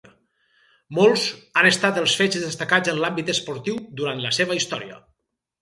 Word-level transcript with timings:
Molts 0.97 1.25
han 1.61 1.69
estat 1.71 1.99
els 2.03 2.17
fets 2.21 2.41
destacats 2.45 2.95
en 2.95 2.99
l'àmbit 3.05 3.31
esportiu 3.37 3.79
durant 4.01 4.25
la 4.27 4.37
seva 4.39 4.59
història. 4.63 4.99